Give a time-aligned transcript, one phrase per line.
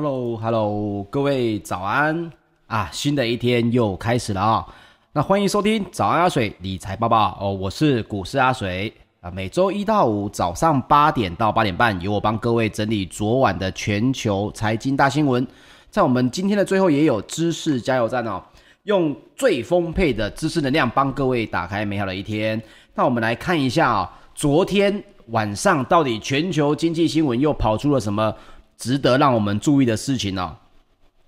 [0.00, 2.30] Hello，Hello，各位早安
[2.68, 2.88] 啊！
[2.92, 4.64] 新的一天又开始了啊、
[5.12, 9.28] 那欢迎收听早安阿水理财报报哦，我是股市阿水啊。
[9.28, 15.44] 每周一到五早上八点到八点半，由我帮各位整理昨晚的全球财经大新闻。
[15.90, 18.40] 在我们今天的最后，也有知识加油站哦，
[18.84, 22.62] 用最丰沛的知识能量帮各位打开美好的一天。
[22.94, 28.32] 那我们来看一下啊、昨天晚上到底全球经济新闻又跑出了什么？
[28.78, 30.56] 值得让我们注意的事情哦，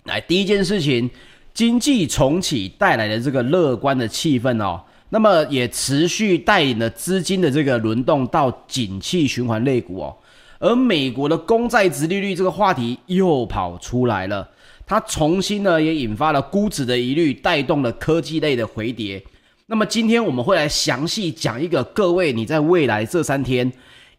[0.05, 1.09] 来，第一件事情，
[1.53, 10.15] 经济重启带来的这个乐观的气氛哦，那么也持续带领了资金的这个轮动到景气循环类股哦，
[10.59, 14.49] 而美国的公债殖利率这个话题又跑出来了，
[14.85, 19.21] 它重新呢也引发了估值的疑虑，带动了科技类的回跌。
[19.65, 23.69] 那么今天我们会来详细讲一个，各位你在未来这三天。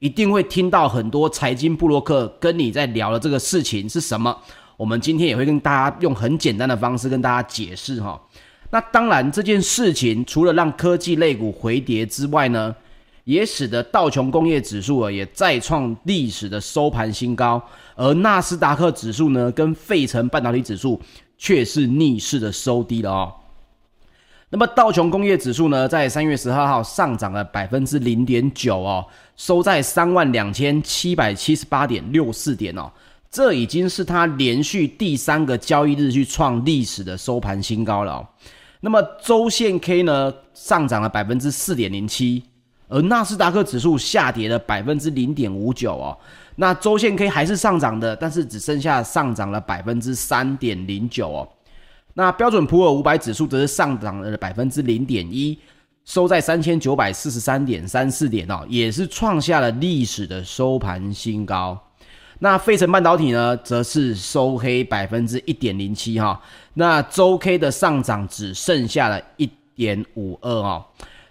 [0.03, 4.37] 一定会听到很多财经部落客跟你在聊的这个事情是什么？
[4.77, 8.21] 我们今天也会跟大家用很简单的方式跟大家解释哈。
[8.73, 12.75] 那当然，这件事情除了让科技类股回跌之外呢，
[13.23, 17.63] 也使得道琼工业指数啊也再创历史的收盘新高，
[17.95, 21.01] 而纳斯达克指数呢跟费城半导体指数
[21.39, 23.33] 却是逆势的收低了哦。
[24.55, 29.03] 那么道琼工业指数呢，在三月十二号上涨了百分之零点九哦，
[29.35, 32.93] 收在三万两千七百七十八点六四点哦，
[33.31, 38.29] 这已经是它连续第三个交易日去创历史的收盘新高了。
[38.81, 42.45] 那么周线 K 呢，上涨了百分之四点零七，
[42.89, 46.15] 而纳斯达克指数下跌了百分之零点五九哦。
[46.57, 51.49] 那周线 K 还是上涨的，但是只剩下上涨了百分之三点零九哦。
[52.15, 55.59] 那标准普尔五百指数则是上涨了百分之零点一，
[56.05, 61.79] 收在三千九百四十三点三四点哦，也是创下了历史的收盘新高。
[62.41, 66.41] 那费城半导体呢，则是收黑百分之一点零七哈，
[66.75, 70.85] 那周 K 的上涨只剩下了一点五二哦。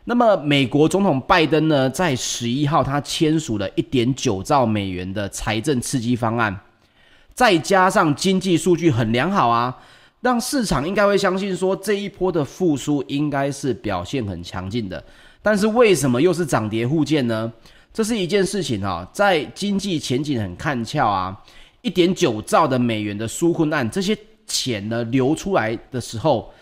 [0.05, 6.57] 那么美国总统拜登呢，在十一号他签署了一点九兆美元的财政刺激方案，
[7.33, 9.77] 再加上经济数据很良好啊。
[10.21, 15.03] 让市场应该会相信说，这一波的复苏应该是表现很强劲的，
[15.41, 17.51] 但是为什么又是涨跌互见呢？
[17.91, 21.35] 这是一件事情哈，在经济前景很看俏啊，
[21.81, 26.53] 一点九兆的美元的纾困案，这些钱呢流出来的时候，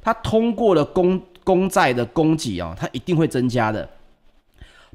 [0.00, 3.88] 它通过了公公债的供给哦，它一定会增加的，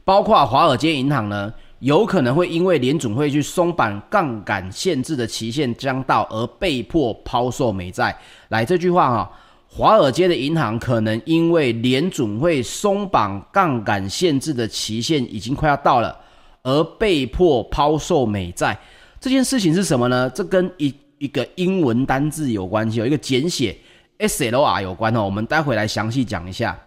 [0.05, 1.53] 包括华尔街银行呢。
[1.83, 8.17] 有可能会因为联准会去松绑杠杆限制的期限将到而被迫抛售美债。
[8.47, 9.31] 来这句话哈，
[9.67, 16.17] 华尔街的银行可能因为联准会松绑杠杆限制的期限已经快要到了，
[16.63, 18.79] 而被迫抛售美债。
[19.19, 20.29] 这件事情是什么呢？
[20.29, 23.75] 这跟一一个英文单字有关系，有一个简写
[24.19, 25.25] SLR 有关哦。
[25.25, 26.79] 我们待会来详细讲一下。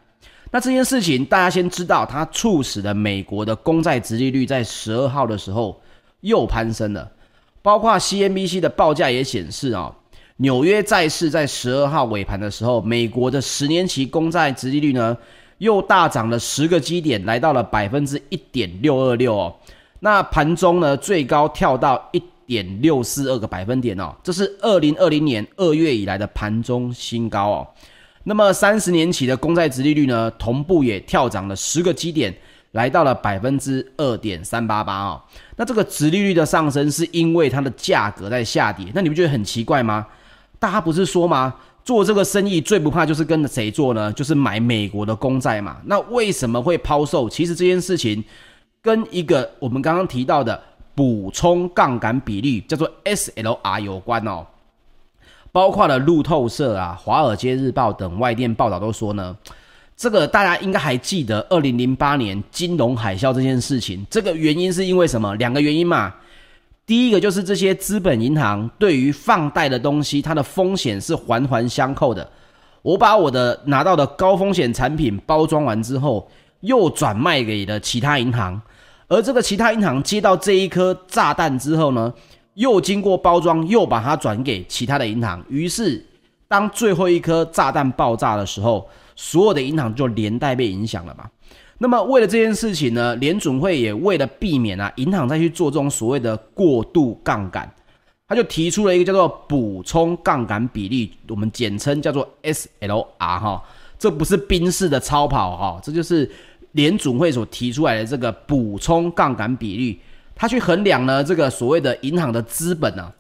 [0.57, 5.79] 那这件事情，大家先知道，它促使了美国的公债殖利率在十二号的时候
[6.23, 7.13] 又攀升了。
[7.61, 9.95] 包括 CNBC 的报价也显示啊，
[10.39, 15.15] 纽约债市在十二号尾盘的时候，美国的十年期公债殖利率呢
[15.59, 19.55] 又大涨了十个基点，来到了百分之一点六二六哦。
[20.01, 27.69] 那盘中呢最高跳到一点六四二个百分点哦，这是二零二零年二月以来的盘中新高哦。
[28.29, 32.35] 那么三十年期的公债殖利率呢，同步也跳涨了十个基点，
[32.73, 35.25] 来到了百分之二点三八八啊。
[35.55, 40.05] 那这个殖利率的上升是因为它的价格在下跌，那你不觉得很奇怪吗？
[40.59, 41.55] 大家不是说吗？
[41.85, 44.13] 做这个生意最不怕就是跟着谁做呢？
[44.13, 45.77] 就是买美国的公债嘛。
[45.85, 47.31] 那为什么会抛售？
[47.31, 48.25] 其实这件事情
[48.83, 50.61] 跟一个我们刚刚提到的
[50.97, 54.45] 补充杠杆比率叫做 SLR 有关哦。
[55.57, 59.35] 包括了路透社啊、华尔街日报等外电报道都说呢，
[59.97, 65.35] 这个大家应该还记得，二零零八年金融海啸这件事情，这个原因是因为什么？
[65.37, 66.13] 两个原因嘛。
[66.85, 72.31] 第一个就是这些资本银行对于放贷的东西，它的风险是环环相扣的。
[72.83, 76.29] 我把我的拿到的高风险产品包装完之后，
[76.61, 78.61] 又转卖给了其他银行，
[79.09, 82.13] 而这个其他银行接到这一颗炸弹之后呢，
[82.57, 85.45] 又经过包装，又把它转给其他的银行。
[85.49, 86.05] 于是，
[86.49, 91.31] 当最后一颗炸弹爆炸的时候，所有的银行就连带被影响了嘛。
[91.79, 97.71] 那么，为了这件事情呢，联准会也为了避免啊，银行再去做这种所谓的过度杠杆，
[98.27, 103.63] 他就提出了一个叫做补充杠杆比例，我们简称叫做 SLR 哈。
[103.99, 106.31] 这不是宾士的超跑哈，这就是
[106.73, 110.01] 联准会所提出来的这个补充杠杆比率。
[110.37, 113.11] 他去衡量呢，这个所谓的银行的资本呢、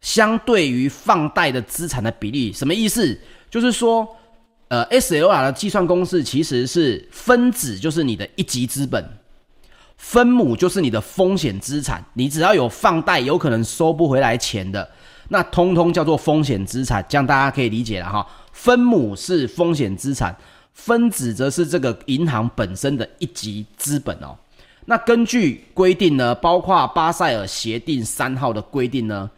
[0.00, 3.16] 相对于放贷的资产的比例，什么意思？
[3.48, 4.06] 就是说，
[4.66, 9.02] 呃，SLR 的计算公式其实是分子就是你的一级资本，
[9.96, 12.04] 分母就是你的风险资产。
[12.14, 14.90] 你只要有放贷，有可能收不回来钱的，
[15.28, 17.04] 那通通叫做风险资产。
[17.08, 18.26] 这样大家可以理解了哈。
[18.52, 20.36] 分母是风险资产，
[20.74, 24.36] 分子则是这个银行本身的一级资本哦。
[24.90, 29.30] 那根据规定呢，包括巴塞尔协定三号的规定呢，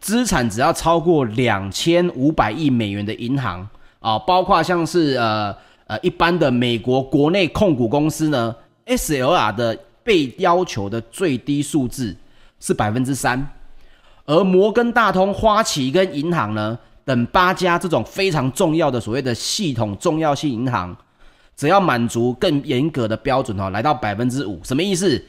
[0.00, 3.68] 资产只要超过两千五百亿美元的银行
[4.00, 5.54] 啊，包括像是呃
[5.86, 8.56] 呃一般的美国国内控股公司呢
[8.86, 12.16] ，SLR 的被要求的最低数字
[12.58, 13.46] 是百分之三，
[14.24, 20.96] 而摩根大通、花旗跟银行呢等八家这种非常重要的所谓的系统重要性银行。
[21.56, 25.22] 只要满足更严格的标准哦，来到百分之五，什么意思？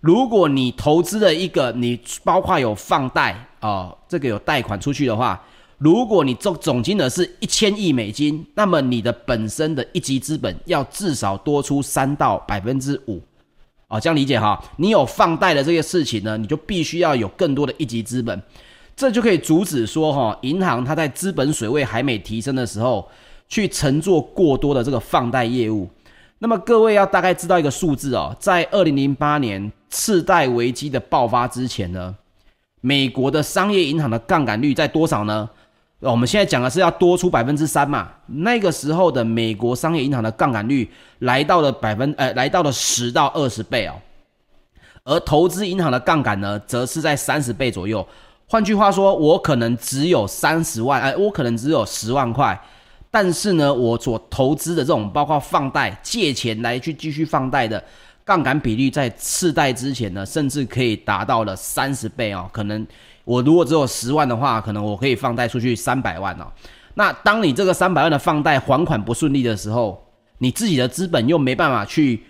[0.00, 5.42] 如果你投资了一个，你包括有放贷哦，这个有贷款出去的话，
[5.78, 13.20] 如果你总总金额是一千亿美金，那么你的本身的一级资本要至少多出三到百分之五，
[13.88, 14.62] 哦，这样理解哈？
[14.76, 18.42] 你有放贷的这个事情呢，你就必须要有更多的一级资本，
[18.96, 23.06] 这就可以阻止说哈，银行它在资本水位还没提升的时候。
[23.50, 25.90] 去承做过多的这个放贷业务，
[26.38, 32.14] 那么各位要大概知道一个数字哦，在二零零八年次贷危机的爆发之前呢，
[32.80, 35.50] 美国的商业银行的杠杆率在多少呢？
[35.98, 40.88] 我们现在讲的是要多出百分之三嘛，那个时候的美国商业银行的杠杆率
[41.18, 43.94] 来到了百分呃来到了十到二十倍哦，
[45.04, 48.06] 而投资银行的杠杆呢，则是在三十倍左右。
[48.46, 52.58] 换句话说，我可能只有三十万，哎，我可能只有十万块。
[53.12, 57.82] 但是呢，我所投资的这种包括放贷、借钱来去继续放贷的
[58.24, 62.48] 杠杆比率，在次贷之前呢，甚至可以达到了三十倍哦。
[62.52, 62.86] 可能
[63.24, 66.46] 我如果只有十万的话，可能我可以放贷出去三百万哦。
[66.94, 70.00] 那当你这个三百万的放贷还款不顺利的时候，
[70.38, 72.22] 你自己的资本又没办法去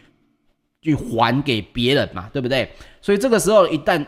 [0.81, 2.71] 去还给别人嘛，对不对？
[3.03, 4.03] 所以这个时候，一旦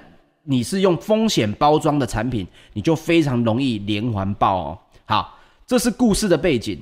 [0.45, 4.79] 你是用风险包装的产品，你就非常容易连环爆哦。
[5.05, 5.39] 好。
[5.73, 6.79] 这是故事的背景。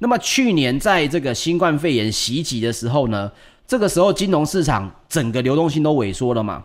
[0.00, 3.32] 那么去年在这个新冠肺炎袭击的时候呢，
[3.66, 6.62] 这个时候金融市场整个流动性都萎缩了嘛。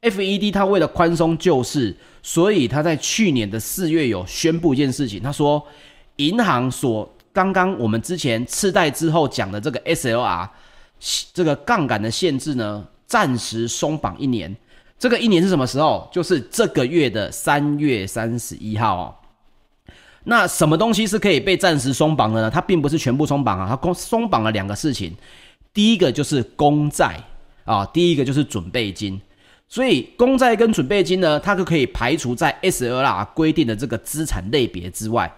[0.00, 5.60] FED 它为了宽松救市，所以他在去年的四月有宣布一件事情，他说
[6.18, 10.48] 银行所刚刚我们之前次贷之后讲的这个 SLR
[11.34, 14.56] 这个杠杆的限制呢，暂时松绑一年。
[14.96, 16.08] 这个一年是什么时候？
[16.12, 19.14] 就是这个月的三月三十一号哦。
[20.30, 22.50] 那什么东西是可以被暂时松绑的呢？
[22.50, 25.10] 它并不是全部松绑啊，它松松绑了两个事情，
[25.72, 27.18] 第一个就是公债
[27.64, 29.18] 啊，第一个就是准备金。
[29.68, 35.32] 所以公债跟准备金呢，它就可以排除在 SLR 规定的这个资产类别之外。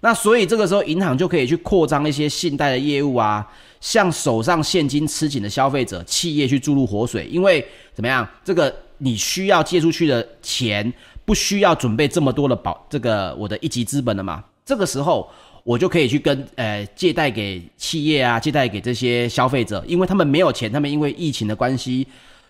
[0.00, 3.46] 那所以这个时候银行就可以去扩张一些信贷的业务啊，
[3.86, 7.26] 向手上现金吃紧的消费者、企业去注入活水。
[7.30, 7.64] 因为
[7.94, 10.92] 怎么样，这个你需要借出去的钱。
[11.26, 14.44] 不需要准备这么多的保这个我的一级资本了嘛？
[14.64, 15.28] 这个时候
[15.64, 22.06] 我就可以去跟呃借贷给企业啊，借贷给这些消费者，因为他们没有钱，他们因为疫情的关系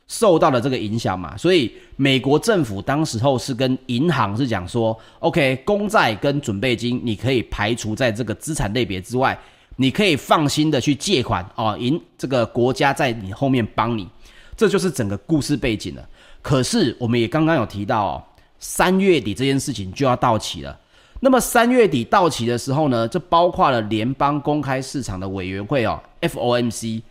[0.09, 1.35] 受到了这个影响嘛。
[1.38, 9.38] 所以美国政府当时候是跟银行是讲说，OK，公债跟准备金你可以排除在这个资产类别之外，
[9.76, 14.09] 你可以放心的去借款哦，银这个国家在你后面帮你，
[14.56, 16.09] 这就是整个故事背景了。
[16.42, 18.23] 可是我们也刚刚有提到哦。
[18.59, 20.80] 三月底这件事情就要到期了。
[21.21, 27.02] 那么三月底到期的时候呢，这包括了联邦公开市场的委员会哦，FOMC，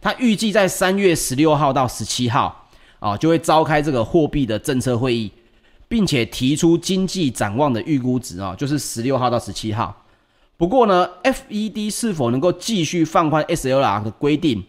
[0.00, 2.68] 它预计在三月十六号到十七号
[3.00, 5.32] 啊，就会召开这个货币的政策会议，
[5.88, 10.03] 并且提出经济展望的预估值啊，就是十六号到十七号。
[10.64, 14.64] 不过呢，FED 是否能够继续放宽 SLR 的规定，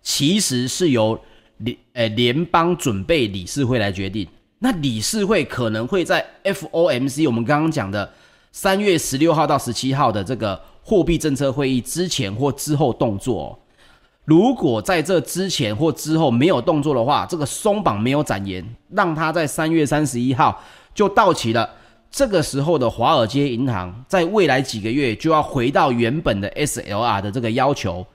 [0.00, 1.18] 其实是由
[1.56, 4.28] 联呃联邦准备理事会来决定。
[4.60, 8.08] 那理事会可能会在 FOMC 我们刚刚讲的
[8.52, 13.58] 三月十六号到十七号的这个货币政策会议之前或之后动作。
[14.24, 20.62] 如果在这之前或之后没有动作的话，这个松绑没有展延，让它在三月三十一号
[20.94, 21.68] 就到期了。
[22.12, 28.06] 这个时候的华尔街银行在未来几个月就要回到原本的 SLR 的这个要求，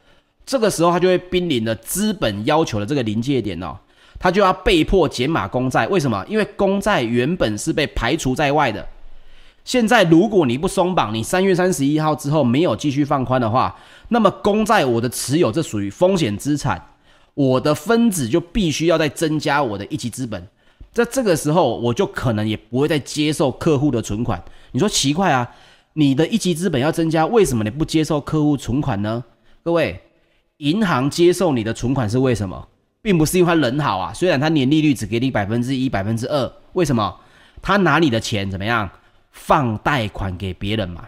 [0.46, 3.76] 这个时候它就会濒临了资本要求的这个临界点哦。
[4.20, 6.24] 它就要被迫减码公债，为什么？
[6.30, 8.88] 因为公债原本是被排除在外的。
[9.66, 13.76] 现在如果你不松绑，你三月三十一号之后没有继续放宽的话，
[14.10, 16.82] 那么公债我的持有这属于风险资产，
[17.34, 20.48] 我的分子就必须要再增加我的一级资本。
[20.98, 24.44] 在这个时候，我就可能也不会再接受客户的存款。
[24.72, 25.48] 你说奇怪啊？
[25.94, 29.24] 你的一级资本要增加，为什么你不接受客户存款呢？
[29.62, 30.02] 各位，
[30.58, 32.68] 银行接受你的存款是为什么？
[33.04, 37.16] 并不是因为他人好啊，虽然他年利率只给你百分之一、百分之二，为什么？
[37.62, 38.90] 他拿你的钱怎么样？
[39.30, 41.06] 放贷款给别人嘛。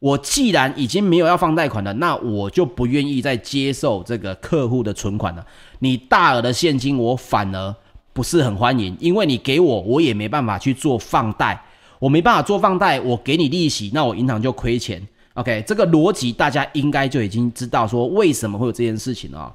[0.00, 5.46] 我既然已经没有要放贷款了，那我就不愿意再接受这个客户的存款了。
[5.78, 7.76] 你大额的现金，我反而
[8.18, 11.62] 不是很欢迎，因为你给我，我也没办法去做放贷，
[12.00, 15.00] 我没办法做放贷，我给你利息，那我银行就亏钱。
[15.34, 19.54] OK，这个逻辑大家应该就已经知道，说为什么会有这件事情了。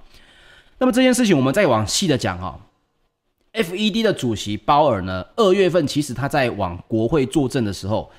[0.77, 2.58] 那么这件事情我们再往细的讲哈
[3.51, 8.10] ，FED 的主席鲍尔呢，二月份其实他在往国会作证的时候，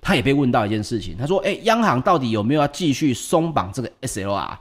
[0.00, 4.56] 他也被问到一件事情，他说：“诶，央行到底有没有要继续松绑这个 SLR？”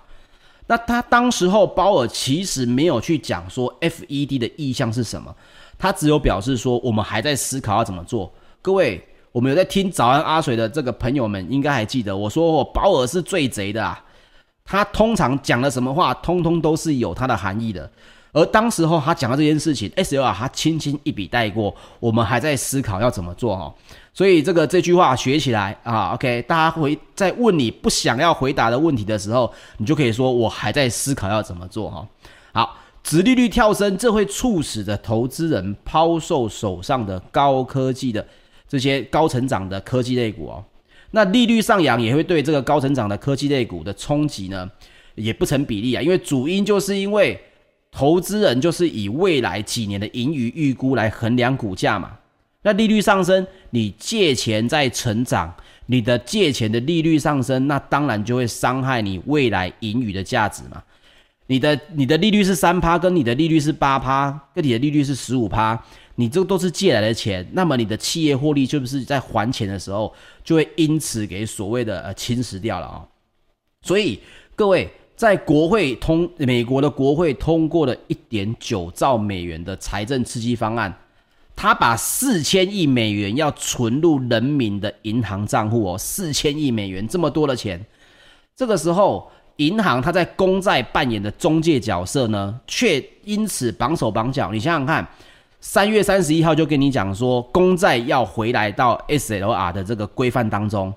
[0.69, 5.35] 那他当时候鲍尔其实没有去讲说 FED 的意向是什么，
[5.77, 8.31] 他只有表示说我们还在思考要怎么做。
[8.61, 9.03] 各位。
[9.31, 14.03] 我们有在听早安阿水的这个朋友们，应该还记得我说我鲍尔是最贼的啊！
[14.65, 17.89] 他通常讲的什么话，通通都是有它的含义的。
[18.31, 23.73] 而当时候他讲到这件事情，SLR 他轻轻一笔带过，我们还在思考要怎么做哈。
[24.13, 32.07] 所以这个这句话学起来啊，OK，大家回在问你不想要回答的问题的时候，你就可以说我还在思考要怎么做哈。
[32.53, 38.25] 好，殖利率跳升，这会促使的投资人抛售手上的高科技的。
[38.67, 40.63] 这些高成长的科技类股哦，
[41.09, 44.69] 那利率上扬也会对这个高成长的科技类股的冲击呢，
[45.15, 46.01] 也不成比例啊。
[46.03, 47.41] 因为主因就是因为
[47.91, 52.17] 投资人就是以未来几年的盈余预估来衡量股价嘛。
[52.61, 55.53] 那利率上升，你借钱在成长，
[55.85, 60.83] 你的借钱的利率上升，那当然就会伤害你未来盈余的价值嘛。
[61.47, 65.81] 你的你的利率是三趴，跟你的利率是八趴，跟你的利率是十五趴。
[66.15, 73.07] 你这都是借来的钱，那么你的企业获利是不是在还钱的时候就会因此给所谓的呃侵蚀掉了啊？
[73.81, 74.19] 所以
[74.53, 74.89] 各位
[75.19, 80.97] 在国会通美国的国会通过了一点九兆美元的财政刺激方案，
[81.57, 87.85] 他把四千亿美元要存入人民的银行账户哦，四千亿美元这么多的钱，
[88.55, 94.53] 这个时候银行它在公债扮演的中介角色呢，却因此绑手绑脚。
[94.53, 95.05] 你想想看。
[95.59, 100.87] 三月三十一号就跟你讲说，公债要回来到 SLR 的这个规范当中，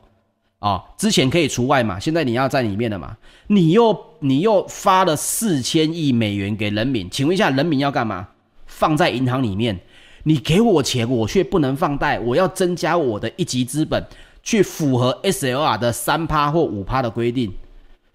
[0.60, 3.16] 啊、哦，之前可以除外嘛，现在你要在里面了嘛，
[3.48, 8.28] 你又你又发了四千亿美元给人民，请问一下，人民要干嘛？
[8.66, 9.78] 放在银行里面，
[10.22, 14.02] 你给我钱，我却不能放贷，我要增加我的一级资本，
[14.42, 17.52] 去符合 SLR 的三趴或五趴的规定，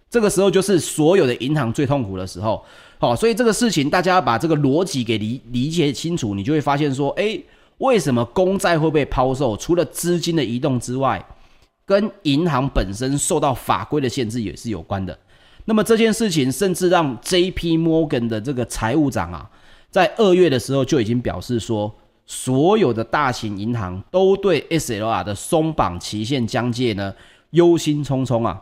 [0.09, 2.63] 这个时候就是所有的银行最痛苦的时候。
[2.99, 7.43] 好，所以这个事情大家要把这个逻辑给理理解清楚，你就会发现说，诶，
[7.77, 9.55] 为什么公债会被抛售？
[9.57, 11.23] 除了资金的移动之外，
[11.85, 15.17] 跟银行本身受到法规的限制也是有关的。
[15.69, 17.77] 那么这件事情甚至让 J.P.
[17.77, 19.49] Morgan 的这个财务长啊，
[19.91, 21.93] 在二月的时候就已经表示说，
[22.25, 27.13] 所有的大型银行都对 SLR 的松绑期限将届呢
[27.49, 28.61] 忧心忡忡啊。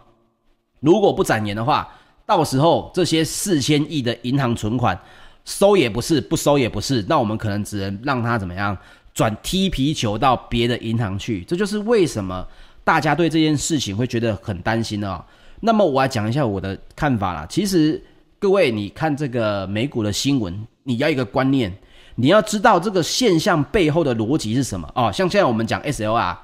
[0.80, 1.88] 如果不展延的话，
[2.26, 5.00] 到时候这些四千亿的银行存款
[5.44, 8.76] 收也不是，不收也不是，那我们可能只能让它怎么样
[9.14, 11.44] 转踢皮球到别的银行去。
[11.44, 12.44] 这就是为什么
[12.84, 15.24] 大家对这件事情会觉得很担心哦。
[15.66, 17.46] 那么我来讲一下我的看法啦。
[17.50, 18.02] 其实
[18.40, 21.74] 各位，你看这个美股的新闻，你要一个观念，
[22.16, 25.12] 你要知道这个现象背后的逻辑是什么哦。
[25.12, 26.38] 像现在我们讲 SLR。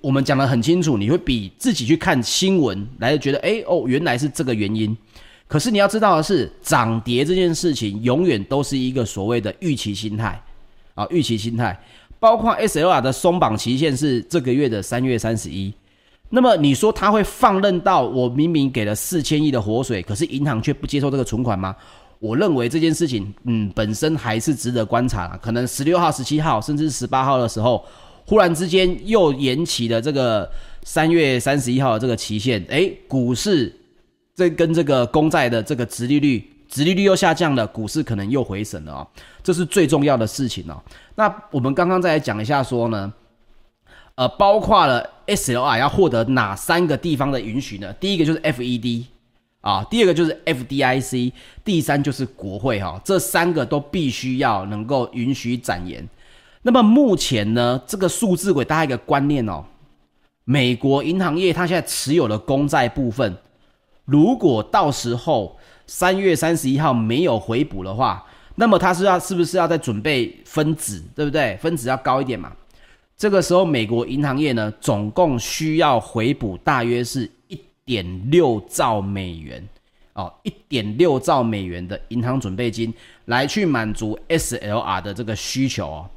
[0.00, 4.96] 我们讲得很清楚，你会比自己去看新闻来觉得，哎哦，原来是这个原因。
[5.46, 10.42] 可是你要知道的是，涨跌这件事情永远都是一个所谓的预期心态
[10.94, 11.78] 啊，预期心态。
[12.18, 15.72] 包括 SLR 的松绑期限是这个月的三月三十一，
[16.30, 21.74] 那么你说他会放任到我明明给了四千亿的活水，可是银行却不接受这个存款吗？
[22.18, 25.38] 我认为这件事情，嗯，本身还是值得观察啦。
[25.40, 27.84] 可能十六号、十七号，甚至十八号的时候。
[28.26, 30.46] 忽然之间又延期了这个
[30.82, 33.74] 三月三十一号的这个期限，诶，股市
[34.34, 39.06] 这跟这个公债的这个殖利率，殖利率又下降了，股市可能又回升了啊，
[39.42, 40.78] 这是最重要的事情哦。
[41.14, 43.10] 那我们刚刚再来讲一下说呢，
[44.16, 47.92] 呃，包括了 SLR 要获得哪三个地方的允许呢？
[48.00, 49.04] 第一个就是 FED
[49.60, 56.08] 啊，第二个就是 FDIC，第三就是国会哈，这三个都必须要能够允许展延。
[56.62, 59.64] 那么目前呢，这个数字给大家一个观念哦，
[60.44, 63.36] 美国银行业它现在持有的公债部分，
[64.04, 71.56] 如果到时候三月三十一号没有回补的话，那么它是要是不是要再准备分子，对不对？
[71.60, 72.52] 分子要高一点嘛。
[73.18, 79.60] 这个时候，美国银行业呢，总共需要回补大约是一点六兆美元
[80.12, 86.10] 哦，一点六兆美元的银行准备金来去满足 SLR 的这个需求哦。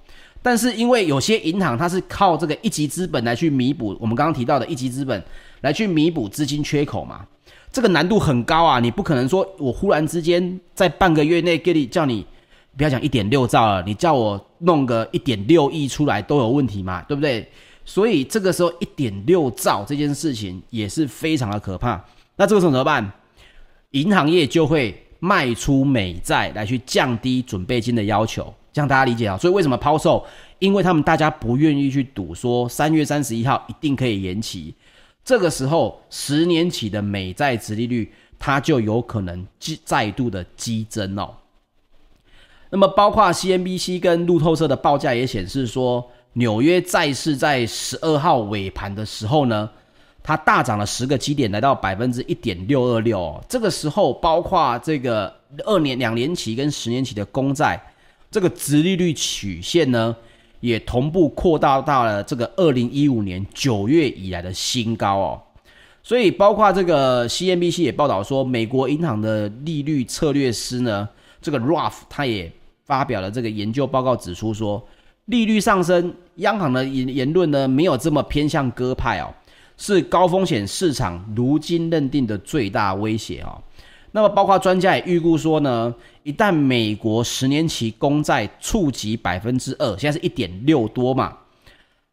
[0.43, 5.23] 但是因为有些银行它是靠这个一级资本来去弥补我们刚刚提到的一级资本
[5.61, 7.25] 来去弥补资金缺口嘛，
[7.71, 8.79] 这个难度很高啊！
[8.79, 12.23] 你不可能说我忽然之间在半个月内给你叫你
[12.77, 17.47] 不要讲一点六兆了，你叫我弄个一点六亿出来都有问题嘛，对不对？
[17.83, 22.03] 所以这个时候一点六兆这件事情也是非常的可怕。
[22.35, 23.11] 那这个时候怎么办？
[23.91, 28.53] 银行业就会卖出美债来去降低准备金的要求。
[28.71, 30.25] 这样大家理解啊，所以为什么抛售？
[30.59, 34.73] 因为他们大家不愿意去赌，说三月三十一号一定可以延期。
[35.25, 39.45] 这个时候，十年期的美债殖利率它就有可能
[39.83, 41.33] 再度的激增哦。
[42.73, 49.69] 那么，包括 CNBC 跟路透社的报价也显示说，纽约债市在十二号尾盘的时候呢，
[50.23, 53.43] 它大涨了十个基点，来到百分之一点六二六。
[53.49, 57.79] 这个时候，包括这个二年、两年期跟十年期的公债。
[58.31, 60.15] 这个殖利率曲线呢，
[60.61, 65.41] 也同步扩大到了这个二零一五年九月以来的新高哦。
[66.01, 71.09] 所以，包括这个 CNBC 也报道说，美国银行的利率策略师呢，
[71.41, 72.49] 这个 Ruff 他也
[72.91, 74.85] 发表了这个研究报告，指出说，
[75.27, 79.33] 利率上升，央行的言言论呢，没有这么偏向鸽派哦，
[79.77, 83.63] 是高风险市场如今认定的最大威胁哦。
[84.11, 91.37] 那么，包括专家也预估说呢，一旦美国十年期公债触及百分之二，现在是一点六多嘛，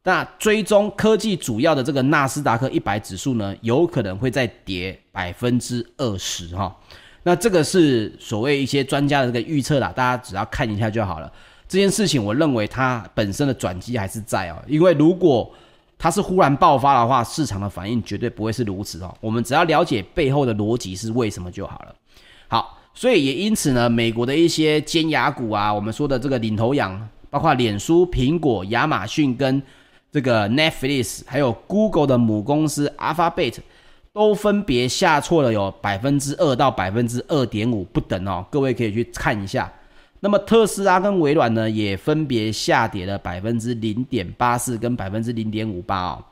[0.04, 6.72] 那追踪科技主要的这个纳斯达克一百指数呢，有可能会再跌百分之二十哈。
[7.22, 11.30] 那这个是所谓一些专家的这个预测啦，大家只要看一下就好了。
[11.68, 15.50] 这件事情，我认为它本身的转机还是在哦，因为如果
[15.98, 19.14] 它是忽然爆发的话，市场的反应绝对不会是如此哦。
[19.20, 21.94] 我们只要了解背后的逻辑是为什么就好了。
[22.46, 29.60] 好，所以也因此呢，美国的一些尖牙股啊，我们说的这个领头羊，包括脸书、苹果、亚马逊跟
[30.10, 33.56] 这个 Netflix，还有 Google 的母公司 Alphabet，
[34.18, 38.44] 都分别下挫了有百分之二到百分之二点五不等哦。
[38.50, 39.72] 各位可以去看一下。
[40.18, 46.24] 那么特斯拉跟微软呢，也分别下跌了百分之零点八四跟百分之零点五八哦。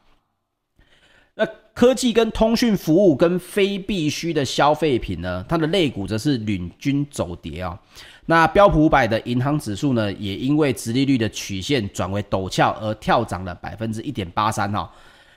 [1.37, 7.79] 那科技跟通讯服务跟非必需的消费品呢，它的类股则是领军走跌哦。
[8.25, 14.89] 那标普五百的银行指数呢，也因为殖利率的曲线转为陡峭而跳涨了百分之一点八三哦。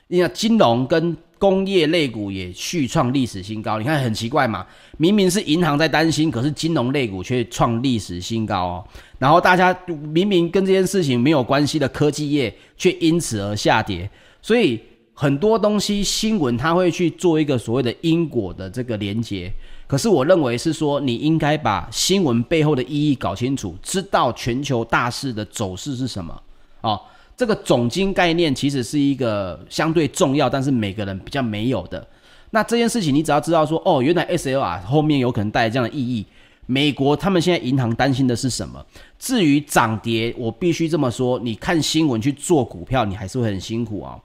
[0.07, 4.63] 因为金融跟工业类股也续创历史新高，你看很奇怪嘛？
[4.97, 8.87] 明明是银行在担心，可是金融类股却创历史新高哦。
[9.17, 14.07] 然后大家明明跟这件事情没有关系的科技业，却因此而下跌。
[14.41, 14.79] 所以
[15.13, 19.51] 很多东西新闻它会去做一个所谓的因果的这个连结。
[19.87, 26.43] 可是我认为是说，你应该把新闻背后的意义搞清楚，知道全球大势的走势是什么
[26.81, 26.99] 哦。
[27.39, 32.05] 这个总经概念其实是一个相对重要，但是每个人比较没有的。
[32.49, 36.25] 那这件事情，你只要知道说，哦，原来 SLR 后面有可能带来这样的意义。
[36.65, 38.85] 美国他们现在银行担心的是什么？
[39.17, 44.19] 至于涨跌，我必须这么说，你看新闻去做股票，你还是会很辛苦啊、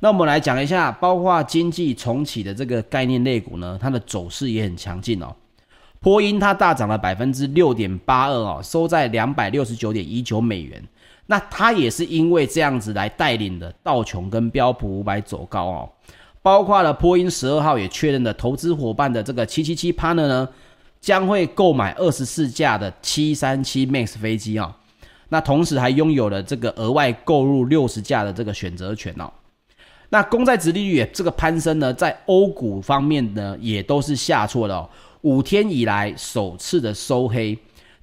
[0.00, 5.34] 那我们来讲一下，包括经济重启的这个概念类股呢，它的走势也很强劲哦。
[6.00, 10.84] 波音它大涨了百分之六点八二哦，收在两百六十九点一九美元。
[11.26, 15.88] 那它也是因为这样子来带领的道琼跟标普五百走高哦，
[16.42, 20.48] 包括了波音十二号也确认了投资伙伴的这个七七七 partner 呢，
[21.00, 24.74] 将会购买二十四架的七三七 MAX 飞机哦，
[25.28, 29.32] 那同时还拥有了这个额外购入六十架的这个选择权哦。
[30.10, 34.90] 那公债殖利率也这个攀升呢，在欧股方面呢也都是下挫的哦，
[35.22, 37.56] 五天以来首次的收黑。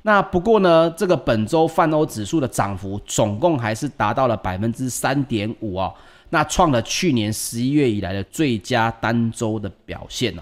[0.10, 5.94] 那不过呢，这个本周泛欧指数的涨幅总共还是达到了百分之三点五哦，
[6.32, 10.42] 那创了去年十一月以来的最佳单周的表现哦。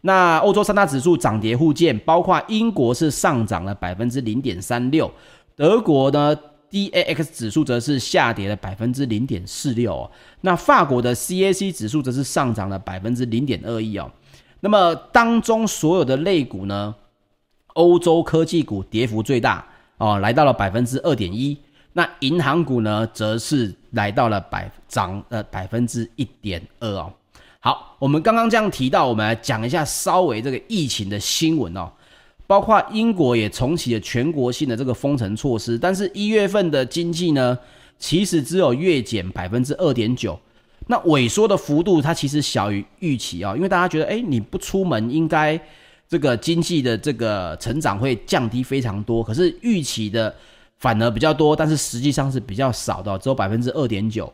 [0.00, 5.08] 那欧洲三大指数涨跌互见，包括英国是上涨了百分之零点三六，
[5.54, 6.36] 德国呢
[6.68, 14.10] DAX 指数则是下跌了百分之零点四六哦，那法国的 CAC 指数则是上涨了百分之零点二一哦。
[14.58, 16.92] 那么当中所有的类股呢，
[17.80, 19.66] 欧洲科技股跌幅最大
[19.96, 21.56] 哦，来到了百分之二点一。
[21.94, 27.10] 那银行股呢，则是来到了百涨呃百分之一点二哦。
[27.58, 31.90] 好，我们刚刚这样提到，我们来讲一下稍微这个疫情的新闻哦。
[32.46, 37.56] 包括英国也重启了全国性的这个封城措施，但是一月份的经济呢，
[37.98, 40.38] 其实只有月减百分之二点九，
[40.88, 45.60] 那萎缩的幅度它其实小于预期啊，因为大家觉得，哎，你不出门应该
[46.10, 50.34] 这个经济的这个成长会降低非常多，可是预期的
[50.76, 54.30] 反而比较多，但是实际上是比较少的，只有百分之二点九，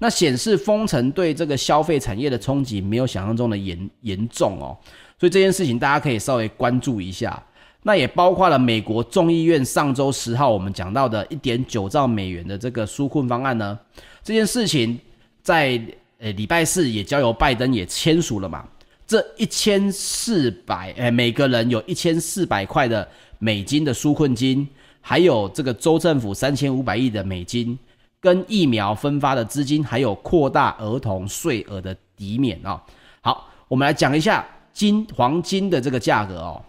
[0.00, 4.76] 那显示封城对这个消费产业的冲击没有想象中的严严重哦，
[5.18, 7.42] 所以这件事情大家可以稍微关注一下。
[7.84, 13.78] 那也包括了美国众议院上周十号我们讲到的一点九兆美元的这个纾困方案呢，
[14.22, 14.98] 这件事情
[15.42, 15.80] 在
[16.18, 18.66] 呃礼拜四也交由拜登也签署了嘛。
[19.06, 23.06] 这一千四百诶每个人有一千四百块的
[23.38, 24.66] 美金的纾困金，
[25.00, 27.78] 还有这个州政府三千五百亿的美金，
[28.20, 32.80] 跟疫苗分发的资金，还有扩大儿童税额的抵免哦。
[33.20, 36.62] 好，我们来讲一下金黄金的这个价格哦。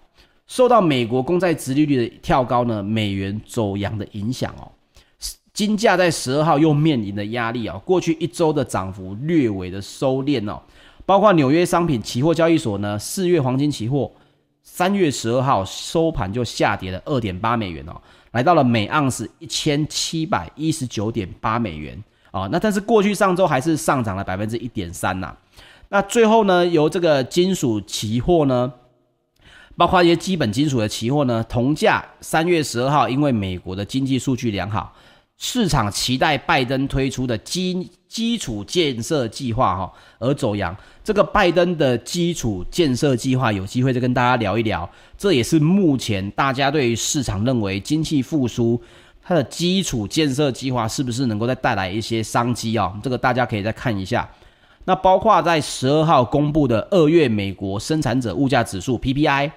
[0.48, 4.70] 受到美国公债殖利率的跳高呢，美元走扬的影响哦，
[5.54, 10.62] 金价在十二号又面临的压力啊，过去一周的涨幅略微的收敛哦，
[11.06, 14.12] 包括纽约商品期货交易所呢，四月黄金期货
[14.64, 25.36] 三月十二号收盘就下跌了二点八美元哦，来到了每盎司一千七百一十九点八美元啊，那但是过去上周还是上涨了百分之一点三呐，
[25.90, 28.74] 那最后呢，由这个金属期货呢。
[29.78, 34.96] 包括一些基本金属的期货呢，铜价三月十二号，因为美国的经济数据良好，
[35.38, 40.76] 市场期待拜登推出的基基础建设计划哈而走扬。
[41.04, 48.82] 这个拜登的基础建设计划有机会再跟大家聊一聊，这也是目前大家对于市场认为经济复苏
[49.22, 52.98] 它的基础建设计划是不是能够再带来一些商机啊？
[53.04, 54.30] 这个大家可以再看一下。
[54.86, 59.52] 那包括在十二号公布的二月美国生产者物价指数 PPI。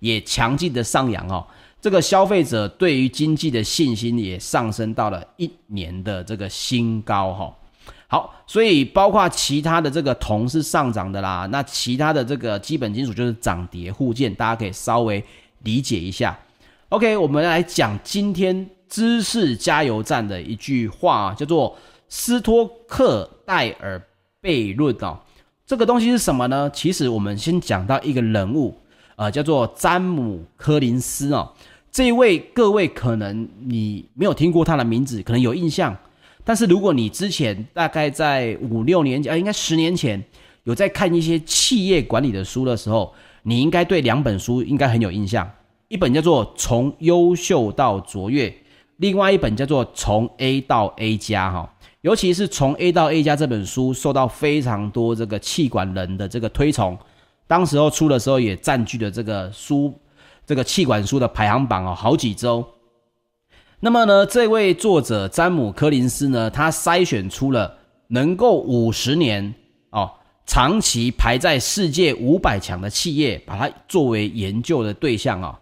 [0.00, 1.44] 也强劲的上扬哦，
[1.80, 7.54] 这个消费者对于经济的信心也上升到了一年的这个新高哈。
[8.08, 15.22] 好，所以包括其他的这个铜是上涨的啦，那其他的这个基本金属就是涨跌互见，大家可以稍微
[15.62, 16.36] 理解一下。
[16.88, 21.76] OK，我们来讲今天知识加油站的一句话，叫做
[22.08, 24.02] 斯托克戴尔
[24.42, 25.20] 悖论哦。
[25.64, 26.68] 这个东西是什么呢？
[26.72, 28.76] 其实我们先讲到一个人物。
[29.16, 31.52] 呃，叫做詹姆柯林斯哦，
[31.90, 35.96] 这一位各位可能你没有听过他的名字，可能有印象，
[36.44, 40.22] 但是如果你之前大概在五六年前，呃，应该十年前
[40.64, 45.50] 有在看一些企业管理的书的时候，你应该对两本书应该很有印象，
[45.88, 48.48] 一本叫做《从优秀到卓越》，
[48.98, 56.96] 另外一本叫做《从 A 到 A 加》哈，尤其是《从 A 到 A 加》这本书受到非常多这个企管人的这个推崇。
[57.46, 59.98] 当时候出的时候也占据了这个书，
[60.48, 62.66] 这个气管书的排行榜哦，好几周。
[63.80, 69.54] 那么呢，这位作者詹姆柯林斯呢，他筛选出了能够五十年
[69.90, 70.10] 哦，
[70.46, 75.60] 长期排在世界五百强的企业，把它作为研究的对象啊。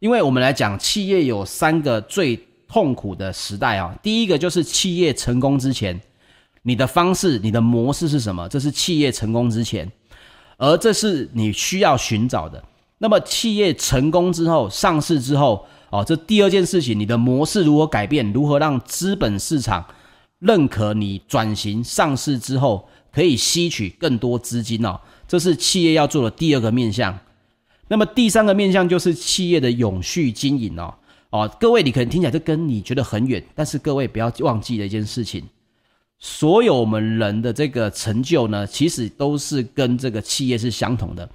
[0.00, 3.98] 因为我们来讲，企业有三个最痛苦的时代啊。
[4.02, 5.98] 第一个就是企业成功之前，
[6.60, 8.46] 你的方式、你的模式是什么？
[8.50, 9.90] 这是企业成功之前。
[10.58, 12.62] 而这是你需要寻找的。
[12.98, 18.32] 那么，企业成功之后，上市之后，哦，这第二件事情，你的模式如何改变？
[18.32, 19.84] 如何让资本市场
[20.38, 25.00] 认可你转型上市之后可以吸取更多资金哦？
[25.28, 27.18] 这是企业要做的第二个面向。
[27.88, 30.94] 那么，第三个面向就是企业的永续经营哦。
[31.30, 35.44] 哦，各位，你可能听起来这跟你觉得很远，但是各位不要忘记了一件事情。
[36.18, 41.28] 所有我们人的这个成就呢，其实都是跟这个企业是相同的，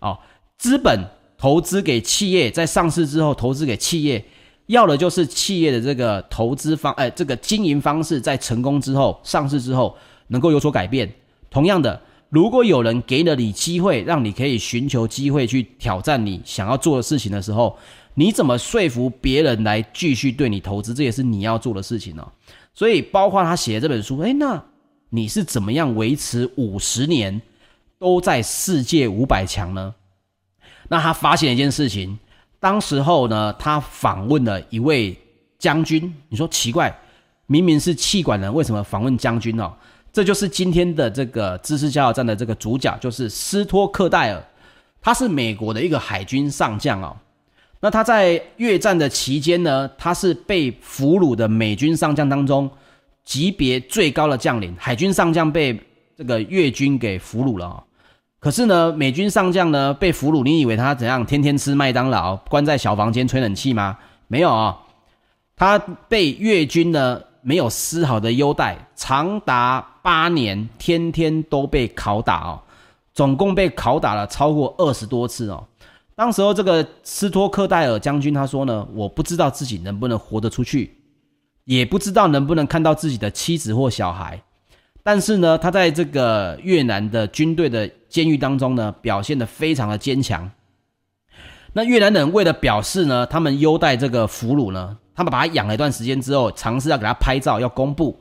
[0.00, 0.16] 哦，
[0.58, 4.22] 资本投资给企业，在上市之后投资给企业，
[4.66, 11.08] 要的就是企业的这个投资方，哎，这个经营方式在成功之后，上市之后能够有所改变。
[11.48, 17.78] 同样的，如果有人给了你机会，让你可以寻求机会去挑战你想要做的事情的时候，
[18.14, 20.92] 你怎么说服别人来继续对你投资？
[20.92, 22.28] 这也是你要做的事情哦。
[22.74, 24.60] 所以，包括他写的这本书，哎，那
[25.10, 27.40] 你是怎么样维持五十年
[27.98, 29.94] 都在世界五百强呢？
[30.88, 32.18] 那他发现一件事情，
[32.58, 35.16] 当时候呢，他访问了一位
[35.58, 36.12] 将军。
[36.28, 36.92] 你说奇怪，
[37.46, 39.72] 明明是气管人，为什么访问将军呢？
[40.10, 44.42] 这就是今天的这个知识加油站的这个主角，就是斯托克戴尔，
[45.00, 47.14] 他是美国的一个海军上将哦。
[47.80, 52.68] 那他在越战的期间呢，他是被俘虏的美军上将当中
[53.24, 55.78] 级别最高的将领，海军上将被
[56.16, 57.84] 这个越军给俘虏了啊。
[58.40, 61.26] 可是呢，美军上将呢被俘虏，你以为他怎样？
[61.26, 63.98] 天天吃麦当劳，关在小房间吹冷气吗？
[64.28, 64.78] 没有啊，
[65.56, 72.62] 他被越军呢没有丝毫的优待，长达八年，天天都被拷打哦，
[73.12, 75.66] 总共被拷打了超过二十多次哦。
[76.14, 80.96] 当时候这个斯托克戴尔将军他说呢，我不知道自己能不能活得出去，
[81.64, 84.40] 也不知道能不能看到自己的妻子或小孩。
[85.02, 90.50] 但是呢，他在这个越南的军队的监狱当中呢，表现得非常的坚强。
[91.72, 98.18] 那越南人为了表示呢，他们优待这个俘虏呢，他们把他养了一段时间之后，尝试要给他拍照，要公布。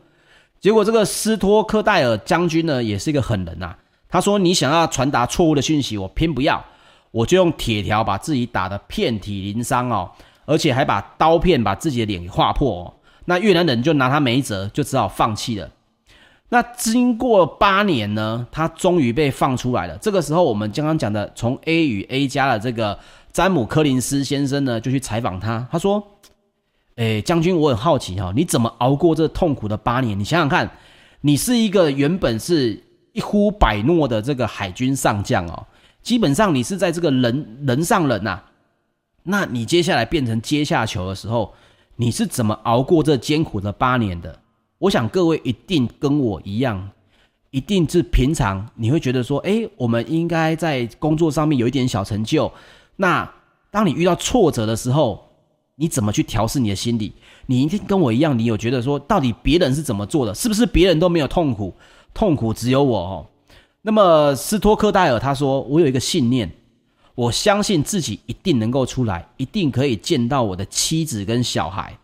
[0.60, 3.76] 结果这个斯托克戴尔将军呢，也是一个狠人呐、
[4.10, 6.63] 他说：“你想要传达错误的讯息，我偏不要，
[7.12, 10.10] 我就用铁条把自己打得遍体鳞伤哦，
[10.46, 12.94] 而且还把刀片把自己的脸给划破哦。”
[13.26, 15.70] 那越南人就拿他没辙，就只好放弃了。
[16.50, 19.98] 那经过八年呢，他终于被放出来了。
[19.98, 22.98] 这个时候，我们刚刚讲的从 A 与 A 加的这个
[23.34, 25.68] 詹姆·柯林斯先生呢，就去采访他。
[25.70, 26.02] 他说
[26.96, 30.18] ：“诶，将军，我很好奇哈，你怎么熬过这痛苦的八年？
[30.18, 30.72] 你想想看，
[31.20, 32.82] 你是一个原本是
[33.12, 35.68] 一呼百诺的这个海军上将哦，
[36.02, 38.42] 基本上你是在这个人人上人呐。
[39.24, 41.54] 那你接下来变成阶下囚的时候，
[41.98, 44.40] 你是怎么熬过这艰苦的八年的？”
[44.80, 46.90] 我想各位一定跟我一样，
[47.50, 52.52] 一定是平常你会觉得说，诶，我们应该在工作上面有一点小成就。
[52.96, 53.32] 那
[53.72, 55.24] 当你遇到挫折的时候，
[55.76, 57.13] 你怎么去调试你的心理？
[57.46, 60.34] 你一定跟我一样，你有觉得说，到底别人是怎么做的？
[60.36, 61.74] 是不是别人都没有痛苦，
[62.13, 63.00] 痛苦只有我？
[63.00, 63.26] 哦，
[63.82, 66.52] 那么斯托克戴尔他说，我有一个信念，
[67.16, 71.98] 我相信自己一定能够出来，一定可以见到我的妻子跟小孩。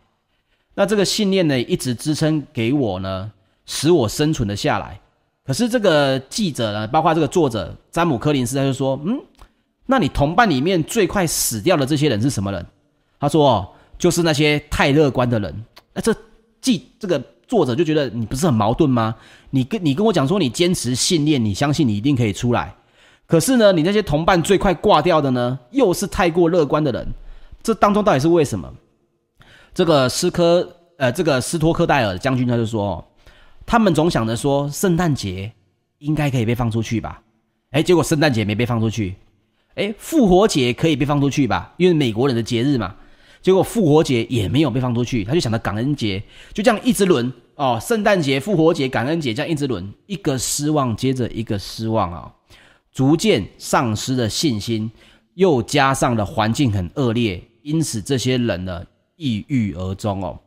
[0.75, 3.31] 那这个信念呢，一直支撑给我呢，
[3.65, 4.99] 使我生存了下来。
[5.45, 9.19] 可是这个记者呢，包括这个作者詹姆·柯林斯，他就说：“嗯，
[9.85, 12.65] 那你同伴里面最快死掉的这些人是什么人？”
[13.19, 16.15] 他说：“哦，就是那些太乐观的人。”那这
[16.61, 19.13] 记这个作者就觉得你不是很矛盾吗？
[19.49, 22.73] 你跟你跟我讲说你坚持信念，你相信你一定可以出来。
[23.27, 27.07] 可是呢，你那些同伴最快挂掉的呢，又是太过乐观的人。
[27.61, 28.73] 这当中到底是为什么？
[29.73, 33.03] 这个斯科呃，这个斯托克戴尔将军他就说，
[33.65, 35.51] 他们总想着说圣诞节
[35.97, 37.21] 应该可以被放出去吧？
[37.71, 39.15] 哎，结果圣诞节没被放出去。
[39.75, 41.73] 哎，复活节可以被放出去吧？
[41.77, 42.95] 因为美国人的节日嘛。
[43.41, 52.31] 结果复活节也没有被放出去，他就想着感恩节，就这样一直轮哦，圣诞节、复活节、感恩节这样一直轮，一个失望接着一个失望啊，
[52.93, 54.89] 逐渐丧失了信心，
[55.33, 58.85] 又加上了环境很恶劣，因此这些人呢。
[59.15, 60.39] 抑郁而终哦，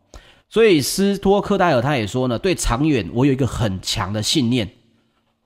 [0.48, 4.68] 所以斯托克戴尔他也说呢，对长远我有一个很强的信念，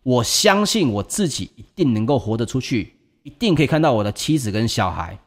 [0.02, 5.18] 我相信我自己一定能够活得出去，一定可以看到我的妻子跟小孩，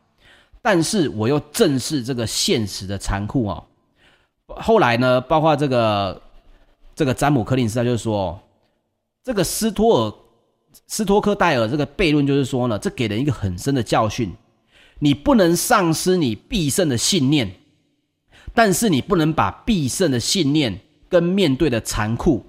[0.61, 3.63] 但是我又正视这个现实的残酷哦。
[4.47, 6.21] 后来呢，包括这个
[6.95, 8.39] 这个詹姆柯林斯他就说，
[9.23, 10.13] 这个斯托尔
[10.87, 14.33] 斯托克戴尔这个悖论就是说呢，这给人一个很深的教训，
[14.99, 17.55] 你不能丧失你必胜的信念。
[18.53, 22.45] 但是你不能把必胜的信念跟面对的残酷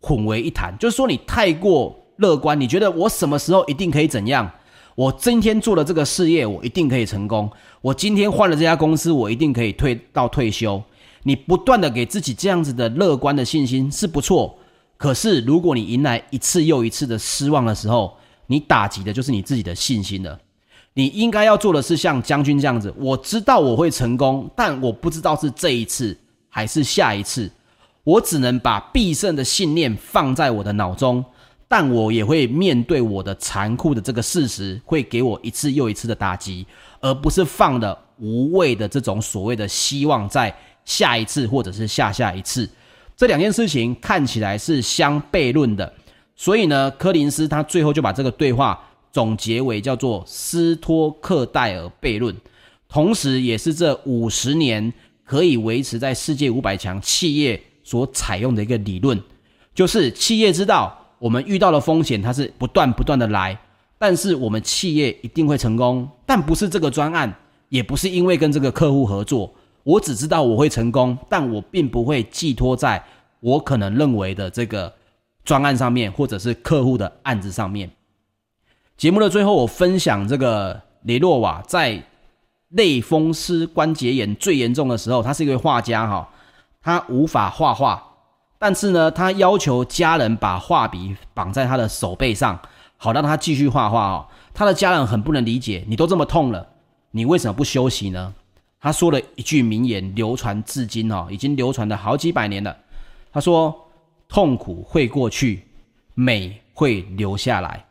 [0.00, 4.50] 混为一谈，就是说你太过乐观，你觉得我什么时候一定可以怎样？
[4.94, 7.50] 我今天做了这个事业，我一定可以成功。
[7.82, 10.82] 我今天换了这家公司，我一定可以退到退休。
[11.22, 14.58] 你不断的给自己这样子的乐观的信心是不错，
[14.96, 20.38] 可是如果你迎来一次又一次的失望的时候，你打击的就是你自己的信心了。
[20.98, 26.16] 你应该要做的是像将军这样子，我知道我会成功，但我不知道是这一次
[26.48, 27.50] 还是下一次。
[28.02, 31.22] 我只能把必胜的信念放在我的脑中，
[31.68, 36.66] 但我也会面对我的残酷的这个事实，会给我一次又一次的打击，
[37.00, 40.56] 而不是放的无谓的这种所谓的希望在
[40.86, 42.66] 下一次或者是下下一次。
[43.14, 45.92] 这两件事情看起来是相悖论的，
[46.34, 48.82] 所以呢，柯林斯他最后就把这个对话。
[49.16, 52.36] 总结为叫做斯托克戴尔悖论，
[52.86, 54.92] 同时也是这五十年
[55.24, 59.18] 可以维持在世界五百强企业所采用的一个理论，
[59.74, 63.58] 就是企业知道我们遇到的风险，它是不断不断的来，
[63.96, 67.34] 但是我们企业一定会成功，但不是这个专案，
[67.70, 69.50] 也不是因为跟这个客户合作，
[69.82, 73.02] 我只知道我会成功，但我并不会寄托在
[73.40, 74.92] 我可能认为的这个
[75.42, 77.90] 专案上面，或者是客户的案子上面。
[78.96, 82.02] 节目的最后，我分享这个雷诺瓦在
[82.70, 86.26] 类风湿关节炎最严重的时候，他是一位画家哈，
[86.80, 88.02] 他无法画画，
[88.58, 92.58] 但是呢，他要求家人把画笔绑在他的手背上，
[92.96, 94.26] 好让他继续画画哦。
[94.54, 96.66] 他的家人很不能理解，你都这么痛了，
[97.10, 98.34] 你为什么不休息呢？
[98.80, 102.74] 他说了一句名言，流传至今哦，已经流传了好几百年了。
[103.30, 103.74] 他说
[104.26, 105.66] ：“痛苦会过去，
[106.14, 107.84] 美会留下来。”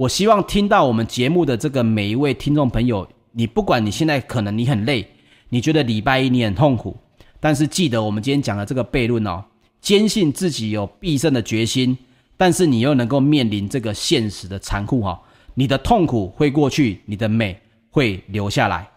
[0.00, 5.06] 我希望听到我们节目的这个每一位听众朋友，你不管你现在可能你很累，
[5.50, 6.96] 你觉得礼拜一你很痛苦，
[7.38, 9.44] 但是记得我们今天讲的这个悖论哦，
[9.82, 11.98] 坚信自己有必胜的决心，
[12.38, 15.20] 但是你又能够面临这个现实的残酷哈。
[15.52, 17.60] 你的痛苦会过去，你的美
[17.90, 18.88] 会留下来。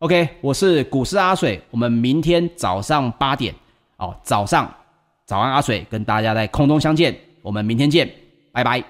[0.00, 3.54] OK，我是股市阿水，我们明天早上八点
[3.96, 4.70] 哦，早上
[5.24, 8.06] 早安阿水跟大家在空中相见，我们明天见，
[8.52, 8.84] 拜拜。